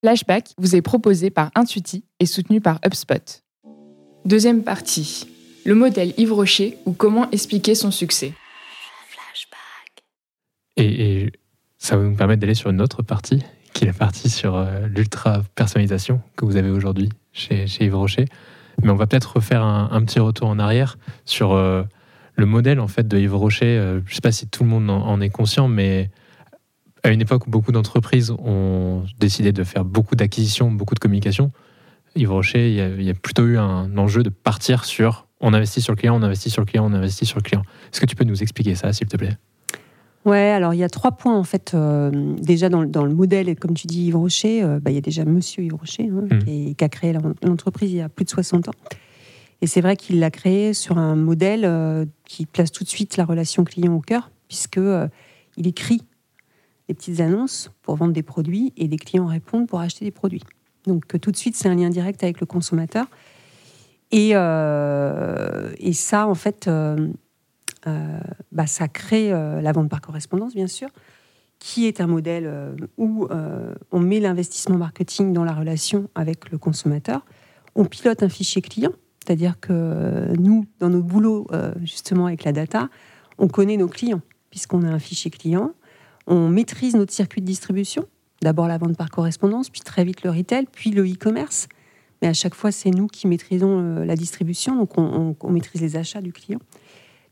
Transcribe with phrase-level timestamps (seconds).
[0.00, 3.42] Flashback vous est proposé par Intuiti et soutenu par HubSpot.
[4.24, 5.26] Deuxième partie.
[5.64, 8.32] Le modèle Yves Rocher ou comment expliquer son succès.
[10.76, 11.32] Et, et
[11.78, 13.42] ça va nous permettre d'aller sur une autre partie,
[13.74, 17.96] qui est la partie sur euh, l'ultra personnalisation que vous avez aujourd'hui chez, chez Yves
[17.96, 18.26] Rocher.
[18.80, 21.82] Mais on va peut-être refaire un, un petit retour en arrière sur euh,
[22.36, 23.76] le modèle en fait de Yves Rocher.
[23.76, 26.08] Euh, je ne sais pas si tout le monde en, en est conscient, mais
[27.08, 31.52] à une époque où beaucoup d'entreprises ont décidé de faire beaucoup d'acquisitions, beaucoup de communication,
[32.16, 35.28] Yves Rocher, il y, a, il y, a, plutôt eu un enjeu de partir sur
[35.40, 37.62] on investit sur le client, on investit sur le client, on investit sur le client.
[37.92, 39.36] Est-ce que tu peux nous expliquer ça, s'il te plaît?
[40.24, 41.72] Ouais, alors il y a trois points en fait.
[41.74, 44.94] Euh, déjà dans, dans, le modèle, et comme tu dis Yves Rocher, euh, bah, il
[44.94, 46.38] y a déjà Monsieur Yves Rocher hein, mmh.
[46.44, 48.74] qui, qui, a créé l'entreprise il y a plus de 60 ans.
[49.60, 53.16] Et c'est vrai qu'il l'a créé sur un modèle euh, qui place tout de suite
[53.16, 54.80] la relation client au cœur, puisque
[55.56, 56.02] il écrit
[56.88, 60.42] des petites annonces pour vendre des produits et des clients répondent pour acheter des produits.
[60.86, 63.06] Donc tout de suite, c'est un lien direct avec le consommateur.
[64.10, 67.08] Et, euh, et ça, en fait, euh,
[67.86, 68.20] euh,
[68.52, 70.88] bah, ça crée la vente par correspondance, bien sûr,
[71.58, 73.28] qui est un modèle où
[73.92, 77.24] on met l'investissement marketing dans la relation avec le consommateur.
[77.74, 78.92] On pilote un fichier client,
[79.24, 81.46] c'est-à-dire que nous, dans nos boulots,
[81.82, 82.88] justement avec la data,
[83.38, 85.72] on connaît nos clients, puisqu'on a un fichier client
[86.28, 88.06] on maîtrise notre circuit de distribution.
[88.42, 91.66] D'abord la vente par correspondance, puis très vite le retail, puis le e-commerce.
[92.22, 95.96] Mais à chaque fois, c'est nous qui maîtrisons euh, la distribution, donc on, maîtrise les
[95.96, 96.60] achats du client.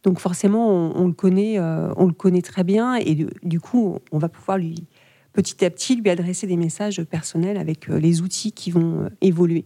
[0.03, 4.19] Donc forcément, on, le connaît, euh, on le connaît très bien, et du, coup, on
[4.19, 4.85] va pouvoir lui
[5.33, 9.65] petit à petit lui adresser des messages personnels avec euh, les outils qui vont évoluer.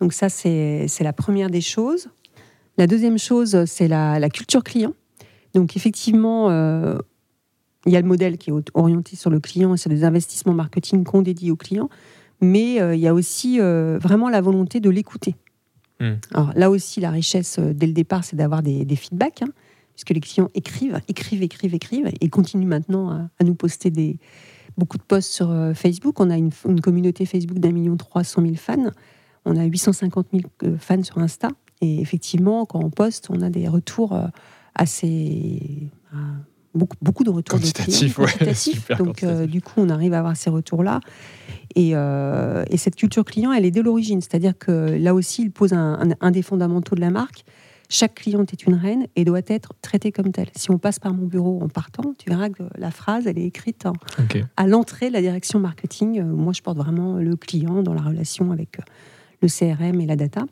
[0.00, 2.08] Donc ça, c'est la première des choses.
[2.76, 4.94] La deuxième chose, c'est la, culture client.
[5.54, 6.48] Donc effectivement,
[7.86, 10.54] il y a le modèle qui est orienté sur le client et sur des investissements
[10.54, 11.88] marketing qu'on dédie au client,
[12.40, 15.36] mais euh, il y a aussi euh, vraiment la volonté de l'écouter.
[16.00, 16.12] Mmh.
[16.32, 19.52] Alors là aussi, la richesse euh, dès le départ, c'est d'avoir des, des, feedbacks, hein,
[19.94, 24.18] puisque les clients écrivent, écrivent, écrivent, écrivent, et continuent maintenant à, à nous poster des,
[24.76, 26.20] beaucoup de posts sur Facebook.
[26.20, 28.90] On a une, une communauté Facebook d'un million trois cent mille fans.
[29.44, 31.48] On a 850 000 euh, fans sur Insta.
[31.80, 34.16] Et effectivement, quand on poste, on a des retours
[34.76, 35.90] assez
[36.74, 38.18] beaucoup, beaucoup de retours quantitatifs.
[38.18, 41.00] Ouais, Donc, euh, du coup, on arrive à avoir ces retours-là.
[41.74, 44.20] Et, euh, et, cette culture client, elle est dès l'origine.
[44.20, 47.44] C'est-à-dire que là aussi, il pose un, un, un, des fondamentaux de la marque.
[47.88, 50.48] Chaque cliente est une reine et doit être traitée comme telle.
[50.56, 53.44] Si on passe par mon bureau en partant, tu verras que la phrase, elle est
[53.44, 53.86] écrite
[54.18, 54.44] okay.
[54.56, 56.20] à l'entrée de la direction marketing.
[56.20, 58.78] Euh, moi, je porte vraiment le client dans la relation avec
[59.42, 60.44] le CRM et la data.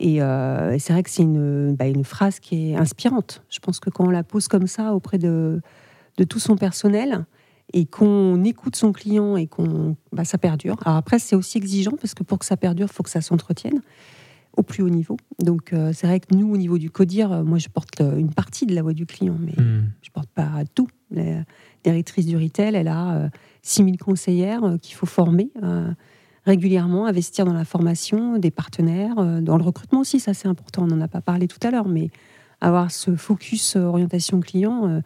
[0.00, 3.42] Et, euh, et c'est vrai que c'est une, bah, une, phrase qui est inspirante.
[3.50, 5.60] Je pense que quand on la pose comme ça auprès de,
[6.16, 7.26] de tout son personnel
[7.74, 10.76] et qu'on écoute son client et qu'on bah, ça perdure.
[10.86, 13.20] Alors après, c'est aussi exigeant parce que pour que ça perdure, il faut que ça
[13.20, 13.82] s'entretienne
[14.56, 15.18] au plus haut niveau.
[15.38, 18.32] Donc euh, c'est vrai que nous, au niveau du CODIR, euh, moi je porte une
[18.32, 19.92] partie de la voix du client, mais mmh.
[20.02, 20.88] je porte pas tout.
[21.10, 21.44] La
[21.84, 23.28] directrice du retail, elle a euh,
[23.62, 25.50] 6000 conseillères qu'il faut former
[26.50, 30.82] régulièrement, investir dans la formation des partenaires, euh, dans le recrutement aussi, ça c'est important,
[30.82, 32.10] on n'en a pas parlé tout à l'heure, mais
[32.60, 35.00] avoir ce focus euh, orientation client euh,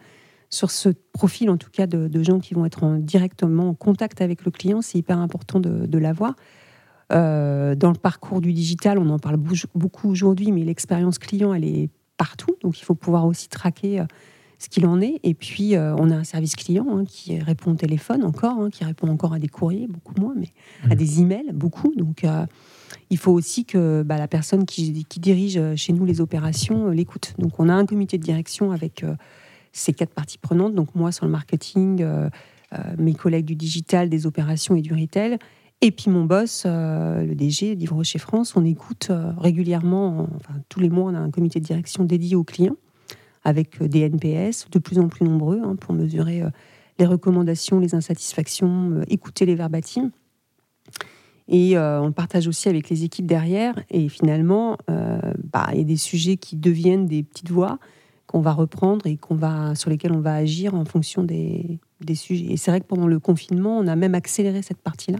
[0.49, 4.21] sur ce profil en tout cas de, gens qui vont être en, directement en contact
[4.21, 6.35] avec le client, c'est hyper important de, l'avoir.
[7.09, 9.37] Dans le parcours du digital, on en parle
[9.75, 14.03] beaucoup aujourd'hui, mais l'expérience client, elle est partout, donc il faut pouvoir aussi traquer
[14.65, 15.19] ce qu'il en est.
[15.23, 18.69] Et puis, euh, on a un service client hein, qui répond au téléphone encore, hein,
[18.69, 20.49] qui répond encore à des courriers, beaucoup moins, mais
[20.85, 20.91] mmh.
[20.91, 21.93] à des emails, beaucoup.
[21.95, 22.45] Donc, euh,
[23.09, 26.91] il faut aussi que bah, la personne qui, qui, dirige chez nous les opérations euh,
[26.91, 27.33] l'écoute.
[27.37, 29.15] Donc, on a un comité de direction avec euh,
[29.71, 30.73] ces quatre parties prenantes.
[30.73, 32.29] Donc, moi sur le marketing, euh,
[32.97, 35.37] mes collègues du digital, des opérations et du retail.
[35.81, 40.89] Et puis mon boss, le DG d'Yves Rocher France, on écoute régulièrement, enfin, tous les
[40.89, 42.77] mois, on a un comité de direction dédié aux clients
[43.45, 46.49] avec des NPS de plus en plus nombreux hein, pour mesurer euh,
[46.99, 50.11] les recommandations, les insatisfactions, euh, écouter les verbatims.
[51.47, 53.75] Et euh, on le partage aussi avec les équipes derrière.
[53.89, 55.19] Et finalement, euh,
[55.51, 57.77] bah, il y a des sujets qui deviennent des petites voix
[58.27, 61.79] qu'on va reprendre et qu'on va, sur lesquels on va agir en fonction des,
[62.15, 62.51] sujets.
[62.51, 65.19] Et c'est vrai que pendant le confinement, on a même accéléré cette partie-là.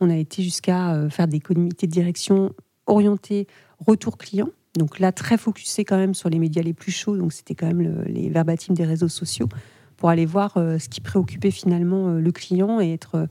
[0.00, 2.52] On a été jusqu'à euh, faire des comités de direction
[2.86, 3.46] orientés
[3.78, 4.48] retour client.
[4.76, 7.16] Donc là, très focusé quand même sur les médias les plus chauds.
[7.16, 9.48] Donc c'était quand même le, les verbatims des réseaux sociaux
[9.96, 13.26] pour aller voir euh, ce qui préoccupait finalement euh, le client et être euh,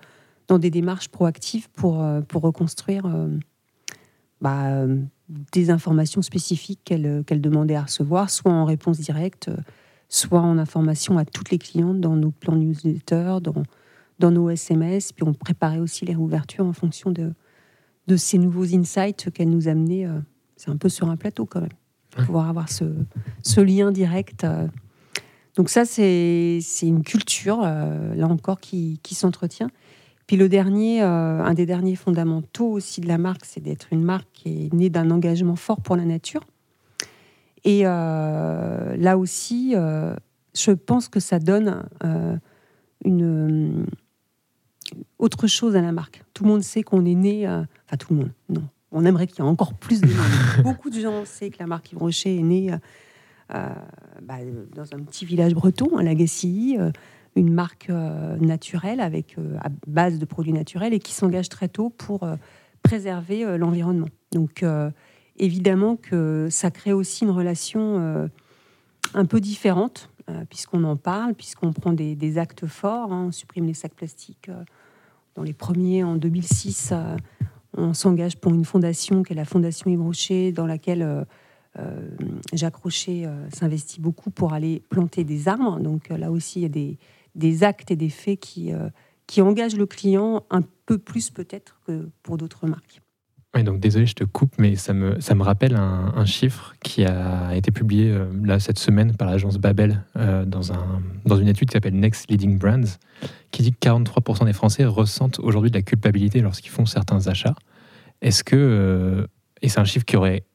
[0.48, 3.04] dans des démarches proactives pour, pour reconstruire
[4.42, 4.86] bah,
[5.54, 9.50] des informations spécifiques qu'elle qu demandait à recevoir, soit en réponse directe,
[10.10, 13.64] soit en information à toutes les clientes dans nos plans newsletter, dans,
[14.20, 15.14] dans nos SMS.
[15.14, 17.34] Puis on préparait aussi les réouvertures en fonction de,
[18.08, 20.06] de ces nouveaux insights qu'elle nous amenait.
[20.64, 21.70] Euh, c'est un peu sur un plateau quand même,
[22.12, 22.86] pouvoir avoir ce,
[23.42, 24.44] ce lien direct.
[24.44, 24.68] Euh.
[25.56, 29.70] Donc ça, c'est une culture, euh, là encore, qui, qui s'entretient.
[30.26, 34.30] Puis le dernier, un des derniers fondamentaux aussi de la marque, c'est d'être une marque
[34.32, 36.42] qui est née d'un engagement fort pour la nature.
[37.66, 41.84] Et là aussi, je pense que ça donne
[43.04, 43.86] une
[45.20, 46.24] autre chose à la marque.
[46.34, 48.68] Tout le monde sait qu'on est né, euh, enfin tout le monde, non.
[48.94, 50.26] On aimerait qu'il y ait encore plus de monde.
[50.64, 52.78] Beaucoup de gens savent que la marque Yves Rocher est née euh,
[53.56, 53.70] euh,
[54.22, 54.38] bah,
[54.76, 56.78] dans un petit village breton, à Lagacy,
[57.36, 62.28] une marque naturelle avec à base de produits naturels et qui s'engage très tôt pour
[62.84, 64.08] préserver l'environnement.
[64.32, 64.64] Donc
[65.38, 68.30] évidemment que ça crée aussi une relation
[69.14, 70.10] un peu différente
[70.50, 73.26] puisqu'on en parle, puisqu'on prend des, actes forts, hein.
[73.28, 74.50] on supprime les sacs plastiques
[75.36, 77.18] dans les premiers, en 2006, euh,
[77.76, 81.24] on s'engage pour une fondation qui est la Fondation Yves Rocher, dans laquelle euh,
[81.80, 82.10] euh,
[82.54, 85.80] Jacques Rocher s'investit beaucoup pour aller planter des arbres.
[85.80, 86.98] Donc là aussi, il y a
[87.36, 88.72] des, actes et des faits qui,
[89.28, 93.03] qui engagent le client un peu plus peut-être que pour d'autres marques.
[93.56, 97.06] Oui, donc désolé, je te coupe, mais ça me, ça me rappelle un, chiffre qui
[97.06, 101.48] a été publié euh, là cette semaine par l'agence Babel euh, dans, un, dans une
[101.48, 102.98] étude qui s'appelle Next Leading Brands,
[103.52, 107.54] qui dit que 43% des Français ressentent aujourd'hui de la culpabilité lorsqu'ils font certains achats.
[108.24, 109.28] Est-ce que, euh,
[109.62, 110.46] et c'est un chiffre qui aurait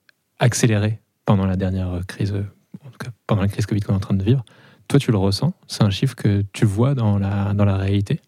[0.41, 4.01] accéléré pendant la dernière crise, en tout cas pendant la crise Covid qu'on est en
[4.01, 4.45] train de vivre,
[4.89, 5.53] toi tu le ressens?
[5.69, 8.21] C'est un chiffre que tu vois dans la, dans la réalité?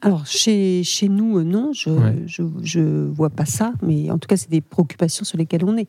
[0.00, 1.90] Alors, chez, chez nous, euh, non, je
[2.78, 5.88] ne vois pas ça, mais en tout cas, c'est des préoccupations sur lesquelles on est.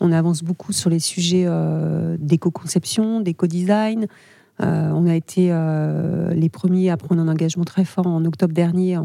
[0.00, 4.06] On avance beaucoup sur les sujets euh, d'éco-conception, d'éco-design.
[4.62, 5.48] Euh, on a été
[6.34, 8.98] les premiers à prendre un engagement très fort en octobre dernier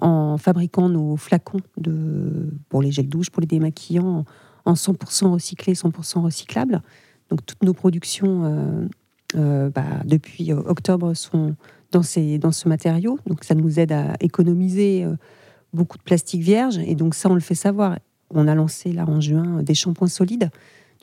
[0.00, 4.24] en, fabriquant nos flacons de, pour les gels douche, pour les démaquillants,
[4.64, 6.82] en 100% recyclés, 100% recyclables.
[7.30, 8.88] Donc, toutes nos productions,
[9.34, 11.54] bah, depuis octobre, sont
[11.90, 13.18] dans, ces, dans ce matériau.
[13.26, 15.16] Donc ça nous aide à économiser euh,
[15.72, 16.78] beaucoup de plastique vierge.
[16.78, 17.98] Et donc ça, on le fait savoir.
[18.30, 20.50] On a lancé là en juin des shampoings solides.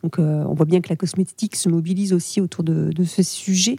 [0.03, 3.77] Donc euh, on voit bien que la cosmétique se mobilise aussi autour de, ce sujet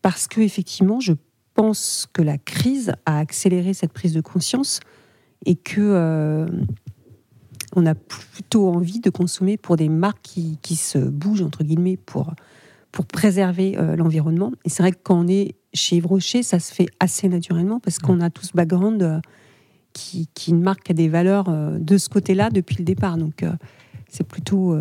[0.00, 1.12] parce que effectivement, je
[1.54, 4.80] pense que la crise a accéléré cette prise de conscience
[5.44, 6.46] et que euh,
[7.74, 11.96] on a plutôt envie de consommer pour des marques qui, qui se bougent entre guillemets
[11.96, 12.32] pour
[12.96, 14.52] pour préserver l'environnement.
[14.64, 17.78] Et c'est vrai que quand on est chez Yves Rocher, ça se fait assez naturellement
[17.78, 19.20] parce qu'on a tous ce background euh,
[19.92, 23.18] qui, qui marque des valeurs euh, de ce côté-là depuis le départ.
[23.18, 23.52] Donc, euh,
[24.08, 24.74] c'est plutôt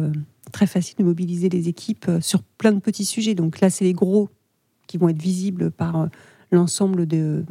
[0.53, 3.35] très facile de mobiliser les équipes sur plein de petits sujets.
[3.35, 4.29] Donc là, c'est les gros
[4.87, 6.07] qui vont être visibles par
[6.51, 7.43] l'ensemble de.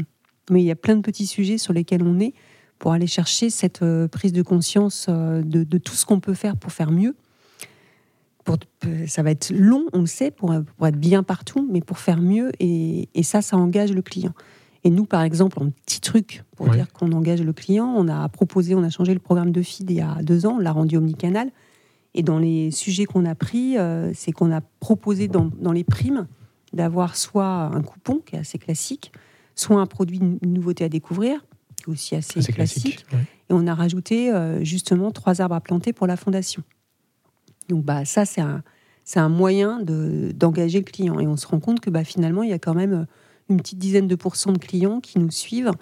[0.51, 2.33] Mais il y a plein de petits sujets sur lesquels on est
[2.79, 6.93] pour aller chercher cette prise de conscience de tout ce qu'on peut faire pour faire
[6.93, 7.17] mieux
[9.07, 12.21] ça va être long, on le sait, pour, pour, être bien partout, mais pour faire
[12.21, 14.33] mieux, et, ça, ça engage le client.
[14.85, 18.29] Et nous, par exemple, un petit truc pour dire qu'on engage le client, on a
[18.29, 20.73] proposé, on a changé le programme de feed il y a deux ans, on l'a
[20.73, 21.51] rendu omnicanal.
[22.13, 25.85] Et dans les sujets qu'on a pris, euh, c'est qu'on a proposé dans, dans les
[25.85, 26.27] primes
[26.75, 29.13] d'avoir soit un coupon qui est assez classique,
[29.55, 31.45] soit un produit, une nouveauté à découvrir,
[31.77, 33.07] qui est aussi assez, classique.
[33.13, 36.63] Et on a rajouté euh, justement trois arbres à planter pour la fondation.
[37.69, 38.63] Donc bah, ça, c'est un,
[39.17, 41.21] un moyen d'engager le client.
[41.21, 43.05] Et on se rend compte que bah, finalement, il y a quand même euh,
[43.49, 45.73] une petite dizaine de pourcents de clients qui nous suivent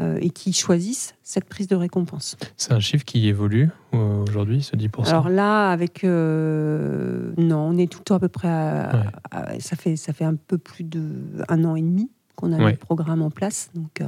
[0.00, 2.36] euh, et qui choisissent cette prise de récompense.
[2.56, 6.04] C'est un chiffre qui évolue euh, aujourd'hui, ce 10% Alors là, avec...
[6.04, 9.10] non, on est tout le temps à peu près à,
[9.58, 13.22] ça, fait, ça fait un peu plus d'un an et demi qu'on a le programme
[13.22, 13.70] en place.
[13.74, 14.00] Donc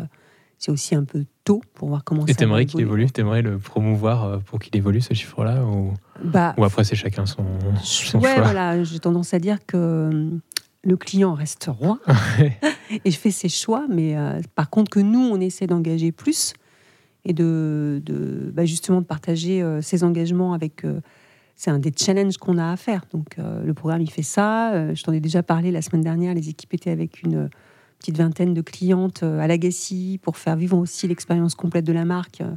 [0.59, 3.11] c'est aussi un peu tôt pour voir comment et ça t'aimerais qu'il évolue?
[3.11, 5.95] T'aimerais le promouvoir pour qu'il évolue ce chiffre-là ou...
[6.25, 7.45] Bah, ou après c'est chacun son,
[7.83, 10.31] son ouais, voilà, j'ai tendance à dire que euh,
[10.83, 11.99] le client reste roi
[13.05, 16.55] et je fais ses choix, mais euh, par contre que nous on essaie d'engager plus
[17.25, 20.87] et de, de bah, justement de partager ses engagements avec
[21.55, 23.03] c'est un des challenges qu'on a à faire.
[23.13, 24.95] Donc le programme il fait ça.
[24.95, 26.33] je t'en ai déjà parlé la semaine dernière.
[26.33, 27.51] Les équipes étaient avec une
[28.01, 32.05] petite vingtaine de clientes euh, à Lagacy pour faire vivre aussi l'expérience complète de la
[32.05, 32.51] marque, euh,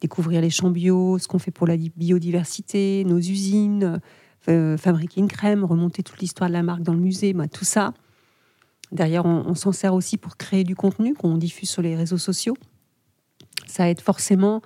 [0.00, 4.00] découvrir les champs bio, ce qu'on fait pour la biodiversité, nos usines,
[4.48, 7.64] euh, fabriquer une crème, remonter toute l'histoire de la marque dans le musée, bah, tout
[7.64, 7.92] ça.
[8.92, 12.56] Derrière, on, s'en sert aussi pour créer du contenu qu'on diffuse sur les réseaux sociaux.
[13.66, 14.62] Ça aide forcément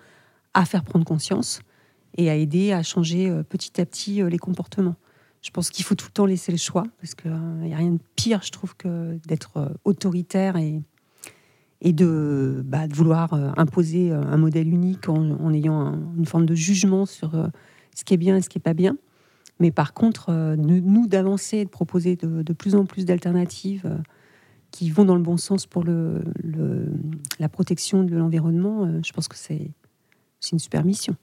[0.52, 1.60] à faire prendre conscience
[2.18, 4.96] et à aider à changer petit à petit les comportements
[5.42, 7.92] je pense qu'il faut tout le temps laisser le choix, parce qu'il n'y a rien
[7.92, 10.82] de pire, je trouve, que d'être euh, autoritaire et,
[11.82, 17.32] et de, bah, vouloir imposer un modèle unique en, ayant une forme de jugement sur
[17.94, 18.96] ce qui est bien et ce qui n'est pas bien.
[19.60, 23.90] Mais par contre, nous, d'avancer, de proposer de, plus en plus d'alternatives
[24.70, 26.22] qui vont dans le bon sens pour le,
[27.38, 29.70] la protection de l'environnement, je pense que c'est
[30.52, 31.16] une super mission.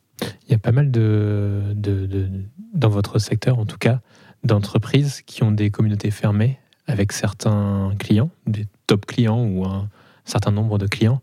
[0.47, 2.29] Il y a pas mal de, de,
[2.73, 4.01] dans votre secteur, en tout cas,
[4.43, 9.89] d'entreprises qui ont des communautés fermées avec certains clients, des top clients ou un
[10.27, 11.21] certain nombre de clients,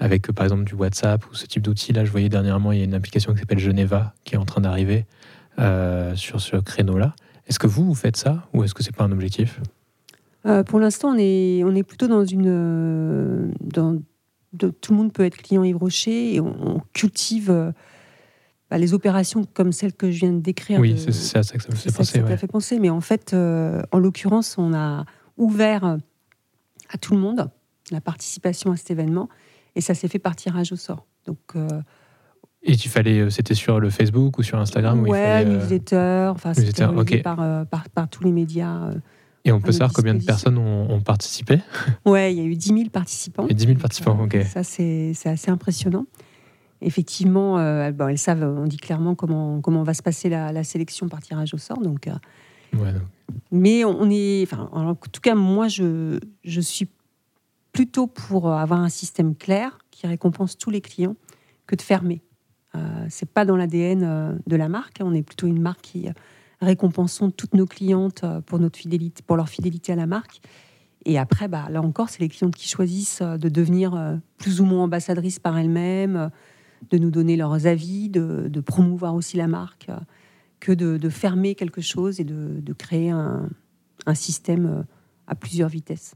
[0.00, 1.92] avec par exemple du WhatsApp ou ce type d'outils.
[1.92, 4.44] Là, je voyais dernièrement, il y a une application qui s'appelle Geneva qui est en
[4.44, 5.06] train d'arriver
[5.58, 7.14] euh, sur ce créneau-là.
[7.46, 9.60] Est-ce que vous, vous faites ça ou est-ce que c'est pas un objectif?
[10.46, 12.46] Euh, Pour l'instant, on est, on est plutôt dans une.
[12.46, 14.00] Euh, dans,
[14.52, 17.72] de, tout le monde peut être client Yves Rocher et on, cultive.
[18.70, 20.78] Bah, les opérations comme celles que je viens de décrire.
[20.78, 22.20] Oui, c'est ça, que ça me fait penser.
[22.20, 25.06] Ça, fait penser, mais en fait, en l'occurrence, on a
[25.38, 25.96] ouvert
[26.90, 27.50] à tout le monde
[27.90, 29.28] la participation à cet événement
[29.76, 31.06] et ça s'est fait par tirage au sort.
[31.26, 31.38] Donc.
[31.56, 31.68] Euh,
[32.62, 36.84] et tu fallait, euh, c'était sur le Facebook ou sur Instagram Ouais, newsletter, enfin, c'était
[36.84, 37.18] okay.
[37.18, 38.90] par, par, par, tous les médias.
[39.44, 41.60] Et on peut savoir combien de personnes ont, participé?
[42.04, 43.46] Ouais, il y a eu 10 000 participants.
[43.48, 44.42] Et 10 000 participants, ok.
[44.44, 46.06] Ça, c'est assez impressionnant
[46.80, 51.20] effectivement, euh, elles savent, on dit clairement comment, comment va se passer la, sélection par
[51.20, 51.78] tirage au sort.
[51.78, 52.92] Donc, euh,
[53.50, 54.42] Mais on est.
[54.42, 56.88] Enfin, en tout cas, moi, je, je suis
[57.78, 61.14] plutôt pour avoir un système clair qui récompense tous les clients
[61.68, 62.22] que de fermer.
[62.74, 64.98] Euh, c'est pas dans l'ADN euh, de la marque.
[65.00, 66.08] On est plutôt une marque qui
[66.60, 70.40] récompensons toutes nos clientes pour, notre fidélité, pour leur fidélité à la marque.
[71.04, 74.82] Et après, bah, là encore, c'est les clientes qui choisissent de devenir plus ou moins
[74.82, 76.32] ambassadrices par elles-mêmes,
[76.90, 79.88] de nous donner leurs avis, de, promouvoir aussi la marque,
[80.58, 84.84] que de, fermer quelque chose et de, créer un système
[85.28, 86.14] à plusieurs vitesses.